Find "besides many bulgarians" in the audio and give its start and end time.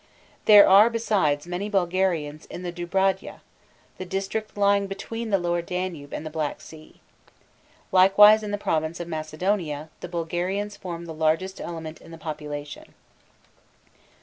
0.89-2.47